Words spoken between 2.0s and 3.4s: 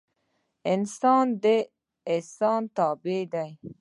احسان تابع